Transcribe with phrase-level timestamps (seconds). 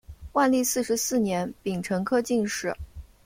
[0.33, 2.75] 万历四十四年丙辰科进士。